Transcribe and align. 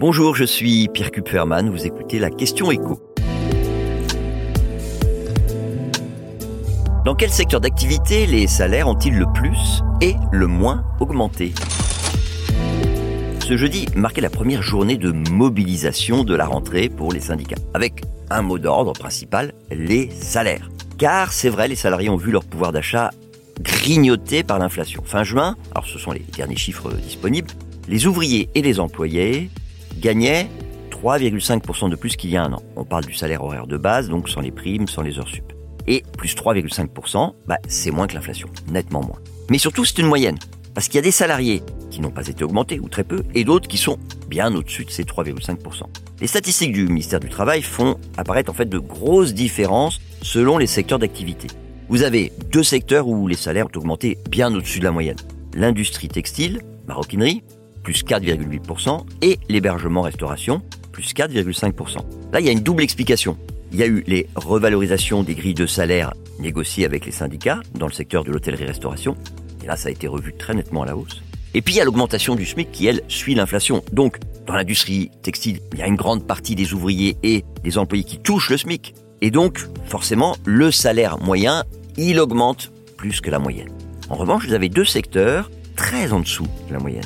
Bonjour, 0.00 0.34
je 0.34 0.44
suis 0.44 0.88
Pierre 0.88 1.10
Kupferman, 1.10 1.68
vous 1.68 1.86
écoutez 1.86 2.18
la 2.18 2.30
question 2.30 2.70
écho. 2.70 2.98
Dans 7.04 7.14
quel 7.14 7.30
secteur 7.30 7.60
d'activité 7.60 8.26
les 8.26 8.46
salaires 8.46 8.88
ont-ils 8.88 9.16
le 9.16 9.26
plus 9.34 9.82
et 10.00 10.14
le 10.32 10.46
moins 10.46 10.84
augmenté? 10.98 11.52
Ce 13.40 13.56
jeudi 13.56 13.86
marquait 13.94 14.22
la 14.22 14.30
première 14.30 14.62
journée 14.62 14.96
de 14.96 15.12
mobilisation 15.12 16.24
de 16.24 16.34
la 16.34 16.46
rentrée 16.46 16.88
pour 16.88 17.12
les 17.12 17.20
syndicats, 17.20 17.60
avec 17.74 18.02
un 18.30 18.40
mot 18.40 18.58
d'ordre 18.58 18.94
principal, 18.94 19.52
les 19.70 20.10
salaires. 20.10 20.70
Car 20.96 21.32
c'est 21.32 21.50
vrai, 21.50 21.68
les 21.68 21.76
salariés 21.76 22.08
ont 22.08 22.16
vu 22.16 22.30
leur 22.30 22.44
pouvoir 22.44 22.72
d'achat 22.72 23.10
grignoté 23.60 24.42
par 24.42 24.58
l'inflation. 24.58 25.02
Fin 25.04 25.22
juin, 25.22 25.54
alors 25.72 25.86
ce 25.86 25.98
sont 25.98 26.12
les 26.12 26.24
derniers 26.34 26.56
chiffres 26.56 26.90
disponibles, 26.94 27.50
les 27.88 28.06
ouvriers 28.06 28.48
et 28.54 28.62
les 28.62 28.80
employés 28.80 29.50
gagnait 29.98 30.48
3,5% 30.90 31.90
de 31.90 31.96
plus 31.96 32.16
qu'il 32.16 32.30
y 32.30 32.36
a 32.36 32.44
un 32.44 32.52
an. 32.52 32.62
On 32.76 32.84
parle 32.84 33.04
du 33.04 33.14
salaire 33.14 33.42
horaire 33.42 33.66
de 33.66 33.76
base, 33.76 34.08
donc 34.08 34.28
sans 34.28 34.40
les 34.40 34.52
primes, 34.52 34.88
sans 34.88 35.02
les 35.02 35.18
heures 35.18 35.28
sup. 35.28 35.52
Et 35.86 36.04
plus 36.16 36.34
3,5%, 36.34 37.34
bah, 37.46 37.58
c'est 37.66 37.90
moins 37.90 38.06
que 38.06 38.14
l'inflation, 38.14 38.48
nettement 38.70 39.02
moins. 39.02 39.18
Mais 39.50 39.58
surtout, 39.58 39.84
c'est 39.84 39.98
une 39.98 40.06
moyenne. 40.06 40.38
Parce 40.74 40.86
qu'il 40.86 40.96
y 40.96 40.98
a 40.98 41.02
des 41.02 41.10
salariés 41.10 41.62
qui 41.90 42.00
n'ont 42.00 42.10
pas 42.10 42.26
été 42.26 42.44
augmentés, 42.44 42.80
ou 42.80 42.88
très 42.88 43.04
peu, 43.04 43.22
et 43.34 43.44
d'autres 43.44 43.68
qui 43.68 43.76
sont 43.76 43.98
bien 44.28 44.54
au-dessus 44.54 44.84
de 44.84 44.90
ces 44.90 45.04
3,5%. 45.04 45.82
Les 46.20 46.26
statistiques 46.26 46.72
du 46.72 46.86
ministère 46.86 47.20
du 47.20 47.28
Travail 47.28 47.62
font 47.62 47.98
apparaître 48.16 48.50
en 48.50 48.54
fait 48.54 48.68
de 48.68 48.78
grosses 48.78 49.34
différences 49.34 50.00
selon 50.22 50.56
les 50.56 50.66
secteurs 50.66 50.98
d'activité. 50.98 51.48
Vous 51.88 52.02
avez 52.02 52.32
deux 52.50 52.62
secteurs 52.62 53.08
où 53.08 53.28
les 53.28 53.36
salaires 53.36 53.66
ont 53.66 53.78
augmenté 53.78 54.16
bien 54.30 54.54
au-dessus 54.54 54.78
de 54.78 54.84
la 54.84 54.92
moyenne. 54.92 55.18
L'industrie 55.52 56.08
textile, 56.08 56.62
maroquinerie, 56.86 57.42
plus 57.82 58.04
4,8%, 58.04 59.04
et 59.22 59.38
l'hébergement-restauration, 59.48 60.62
plus 60.92 61.14
4,5%. 61.14 61.96
Là, 62.32 62.40
il 62.40 62.46
y 62.46 62.48
a 62.48 62.52
une 62.52 62.60
double 62.60 62.82
explication. 62.82 63.36
Il 63.72 63.78
y 63.78 63.82
a 63.82 63.86
eu 63.86 64.04
les 64.06 64.28
revalorisations 64.34 65.22
des 65.22 65.34
grilles 65.34 65.54
de 65.54 65.66
salaire 65.66 66.12
négociées 66.38 66.84
avec 66.84 67.06
les 67.06 67.12
syndicats 67.12 67.60
dans 67.74 67.86
le 67.86 67.92
secteur 67.92 68.24
de 68.24 68.30
l'hôtellerie-restauration, 68.30 69.16
et 69.62 69.66
là, 69.66 69.76
ça 69.76 69.88
a 69.88 69.92
été 69.92 70.08
revu 70.08 70.34
très 70.34 70.54
nettement 70.54 70.82
à 70.82 70.86
la 70.86 70.96
hausse. 70.96 71.22
Et 71.54 71.60
puis, 71.60 71.74
il 71.74 71.76
y 71.78 71.80
a 71.80 71.84
l'augmentation 71.84 72.34
du 72.34 72.46
SMIC 72.46 72.72
qui, 72.72 72.86
elle, 72.86 73.02
suit 73.08 73.34
l'inflation. 73.34 73.82
Donc, 73.92 74.18
dans 74.46 74.54
l'industrie 74.54 75.10
textile, 75.22 75.60
il 75.72 75.78
y 75.78 75.82
a 75.82 75.86
une 75.86 75.96
grande 75.96 76.26
partie 76.26 76.54
des 76.54 76.72
ouvriers 76.72 77.16
et 77.22 77.44
des 77.62 77.78
employés 77.78 78.04
qui 78.04 78.18
touchent 78.18 78.50
le 78.50 78.56
SMIC. 78.56 78.94
Et 79.20 79.30
donc, 79.30 79.60
forcément, 79.86 80.36
le 80.44 80.70
salaire 80.70 81.18
moyen, 81.18 81.64
il 81.96 82.18
augmente 82.18 82.72
plus 82.96 83.20
que 83.20 83.30
la 83.30 83.38
moyenne. 83.38 83.68
En 84.08 84.16
revanche, 84.16 84.46
vous 84.46 84.54
avez 84.54 84.68
deux 84.68 84.84
secteurs 84.84 85.50
très 85.76 86.12
en 86.12 86.20
dessous 86.20 86.48
de 86.68 86.72
la 86.72 86.78
moyenne 86.78 87.04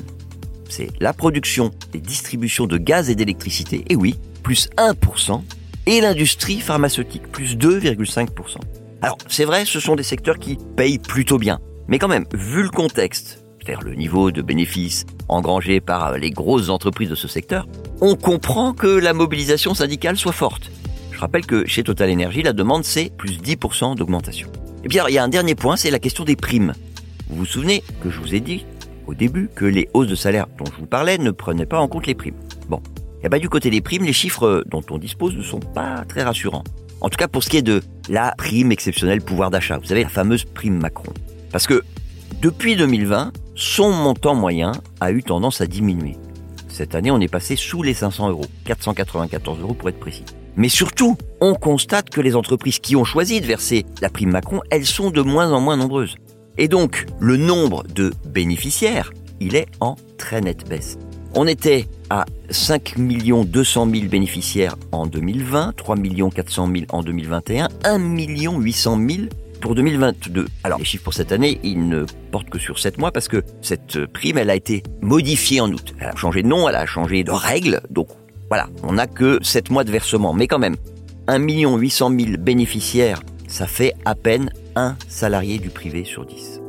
c'est 0.68 0.90
la 1.00 1.12
production 1.12 1.70
et 1.94 1.98
distribution 1.98 2.66
de 2.66 2.78
gaz 2.78 3.10
et 3.10 3.14
d'électricité, 3.14 3.84
et 3.88 3.96
oui, 3.96 4.16
plus 4.42 4.68
1%, 4.76 5.42
et 5.86 6.00
l'industrie 6.00 6.60
pharmaceutique, 6.60 7.30
plus 7.30 7.56
2,5%. 7.56 8.58
Alors, 9.02 9.18
c'est 9.28 9.44
vrai, 9.44 9.64
ce 9.64 9.80
sont 9.80 9.94
des 9.94 10.02
secteurs 10.02 10.38
qui 10.38 10.58
payent 10.76 10.98
plutôt 10.98 11.38
bien. 11.38 11.60
Mais 11.88 11.98
quand 11.98 12.08
même, 12.08 12.24
vu 12.34 12.62
le 12.62 12.70
contexte, 12.70 13.44
c'est-à-dire 13.60 13.82
le 13.84 13.94
niveau 13.94 14.30
de 14.30 14.42
bénéfices 14.42 15.06
engrangés 15.28 15.80
par 15.80 16.18
les 16.18 16.30
grosses 16.30 16.68
entreprises 16.68 17.10
de 17.10 17.14
ce 17.14 17.28
secteur, 17.28 17.66
on 18.00 18.16
comprend 18.16 18.72
que 18.72 18.86
la 18.86 19.12
mobilisation 19.12 19.74
syndicale 19.74 20.16
soit 20.16 20.32
forte. 20.32 20.70
Je 21.12 21.18
rappelle 21.18 21.46
que 21.46 21.66
chez 21.66 21.82
Total 21.82 22.10
Energy, 22.10 22.42
la 22.42 22.52
demande, 22.52 22.84
c'est 22.84 23.10
plus 23.16 23.38
10% 23.38 23.96
d'augmentation. 23.96 24.48
Et 24.84 24.88
puis, 24.88 24.98
il 25.08 25.14
y 25.14 25.18
a 25.18 25.24
un 25.24 25.28
dernier 25.28 25.54
point, 25.54 25.76
c'est 25.76 25.90
la 25.90 25.98
question 25.98 26.24
des 26.24 26.36
primes. 26.36 26.74
Vous 27.28 27.36
vous 27.36 27.46
souvenez 27.46 27.82
que 28.02 28.10
je 28.10 28.20
vous 28.20 28.34
ai 28.34 28.40
dit 28.40 28.64
au 29.06 29.14
début 29.14 29.48
que 29.54 29.64
les 29.64 29.88
hausses 29.94 30.08
de 30.08 30.14
salaire 30.14 30.46
dont 30.58 30.64
je 30.66 30.80
vous 30.80 30.86
parlais 30.86 31.18
ne 31.18 31.30
prenaient 31.30 31.66
pas 31.66 31.78
en 31.78 31.88
compte 31.88 32.06
les 32.06 32.14
primes. 32.14 32.36
Bon. 32.68 32.80
Et 33.22 33.28
bien 33.28 33.38
du 33.38 33.48
côté 33.48 33.70
des 33.70 33.80
primes, 33.80 34.04
les 34.04 34.12
chiffres 34.12 34.64
dont 34.66 34.82
on 34.90 34.98
dispose 34.98 35.36
ne 35.36 35.42
sont 35.42 35.60
pas 35.60 36.04
très 36.08 36.22
rassurants. 36.22 36.64
En 37.00 37.08
tout 37.08 37.16
cas 37.16 37.28
pour 37.28 37.42
ce 37.42 37.50
qui 37.50 37.56
est 37.56 37.62
de 37.62 37.82
la 38.08 38.34
prime 38.36 38.72
exceptionnelle 38.72 39.20
pouvoir 39.20 39.50
d'achat. 39.50 39.78
Vous 39.78 39.86
savez, 39.86 40.02
la 40.02 40.08
fameuse 40.08 40.44
prime 40.44 40.78
Macron. 40.78 41.12
Parce 41.52 41.66
que 41.66 41.82
depuis 42.40 42.76
2020, 42.76 43.32
son 43.54 43.90
montant 43.90 44.34
moyen 44.34 44.72
a 45.00 45.10
eu 45.10 45.22
tendance 45.22 45.60
à 45.60 45.66
diminuer. 45.66 46.16
Cette 46.68 46.94
année, 46.94 47.10
on 47.10 47.20
est 47.20 47.28
passé 47.28 47.56
sous 47.56 47.82
les 47.82 47.94
500 47.94 48.28
euros, 48.28 48.44
494 48.64 49.60
euros 49.60 49.74
pour 49.74 49.88
être 49.88 49.98
précis. 49.98 50.24
Mais 50.56 50.68
surtout, 50.68 51.16
on 51.40 51.54
constate 51.54 52.10
que 52.10 52.20
les 52.20 52.36
entreprises 52.36 52.78
qui 52.78 52.96
ont 52.96 53.04
choisi 53.04 53.40
de 53.40 53.46
verser 53.46 53.86
la 54.00 54.08
prime 54.08 54.30
Macron, 54.30 54.60
elles 54.70 54.86
sont 54.86 55.10
de 55.10 55.20
moins 55.20 55.52
en 55.52 55.60
moins 55.60 55.76
nombreuses. 55.76 56.16
Et 56.58 56.68
donc, 56.68 57.06
le 57.20 57.36
nombre 57.36 57.84
de 57.94 58.12
bénéficiaires, 58.26 59.12
il 59.40 59.56
est 59.56 59.66
en 59.80 59.96
très 60.18 60.40
nette 60.40 60.68
baisse. 60.68 60.98
On 61.34 61.46
était 61.46 61.86
à 62.08 62.24
5 62.48 62.94
200 62.96 63.90
000 63.90 64.06
bénéficiaires 64.06 64.76
en 64.92 65.06
2020, 65.06 65.74
3 65.76 65.96
400 66.34 66.68
000 66.72 66.84
en 66.90 67.02
2021, 67.02 67.68
1 67.84 67.98
800 68.58 68.98
000 69.08 69.22
pour 69.60 69.74
2022. 69.74 70.46
Alors, 70.64 70.78
les 70.78 70.84
chiffres 70.84 71.04
pour 71.04 71.12
cette 71.12 71.32
année, 71.32 71.60
ils 71.62 71.88
ne 71.88 72.06
portent 72.30 72.48
que 72.48 72.58
sur 72.58 72.78
7 72.78 72.96
mois 72.96 73.12
parce 73.12 73.28
que 73.28 73.42
cette 73.60 74.06
prime, 74.06 74.38
elle 74.38 74.48
a 74.48 74.54
été 74.54 74.82
modifiée 75.02 75.60
en 75.60 75.70
août. 75.70 75.94
Elle 76.00 76.08
a 76.08 76.16
changé 76.16 76.42
de 76.42 76.48
nom, 76.48 76.68
elle 76.68 76.76
a 76.76 76.86
changé 76.86 77.22
de 77.22 77.32
règle. 77.32 77.82
Donc, 77.90 78.08
voilà, 78.48 78.68
on 78.82 78.92
n'a 78.92 79.06
que 79.06 79.38
7 79.42 79.70
mois 79.70 79.84
de 79.84 79.90
versement. 79.90 80.32
Mais 80.32 80.46
quand 80.46 80.58
même, 80.58 80.76
1 81.26 81.38
800 81.38 82.12
000 82.18 82.30
bénéficiaires, 82.38 83.20
ça 83.48 83.66
fait 83.66 83.92
à 84.06 84.14
peine 84.14 84.50
un 84.76 84.96
salarié 85.08 85.58
du 85.58 85.70
privé 85.70 86.04
sur 86.04 86.24
10. 86.24 86.60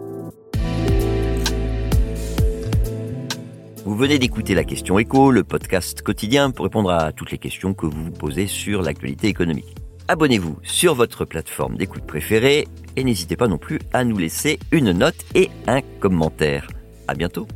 Vous 3.86 3.96
venez 3.96 4.20
d'écouter 4.20 4.54
la 4.54 4.64
question 4.64 4.98
écho, 5.00 5.32
le 5.32 5.44
podcast 5.44 6.02
quotidien 6.02 6.52
pour 6.52 6.66
répondre 6.66 6.90
à 6.90 7.12
toutes 7.12 7.32
les 7.32 7.38
questions 7.38 7.74
que 7.74 7.86
vous 7.86 8.06
vous 8.06 8.12
posez 8.12 8.48
sur 8.48 8.82
l'actualité 8.82 9.28
économique. 9.28 9.76
Abonnez-vous 10.08 10.58
sur 10.64 10.96
votre 10.96 11.26
plateforme 11.26 11.78
d'écoute 11.78 12.06
préférée 12.06 12.68
et 12.96 13.04
n'hésitez 13.04 13.36
pas 13.36 13.48
non 13.48 13.58
plus 13.58 13.80
à 13.94 14.04
nous 14.04 14.18
laisser 14.18 14.60
une 14.72 14.92
note 14.92 15.24
et 15.36 15.50
un 15.68 15.82
commentaire. 16.00 16.68
À 17.08 17.14
bientôt. 17.14 17.48